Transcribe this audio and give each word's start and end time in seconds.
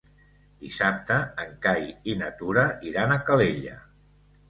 Dissabte 0.63 1.17
en 1.45 1.53
Cai 1.67 1.87
i 2.15 2.19
na 2.25 2.33
Tura 2.43 2.67
iran 2.93 3.19
a 3.19 3.23
Calella. 3.31 3.81